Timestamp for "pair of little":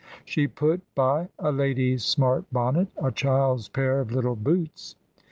3.69-4.35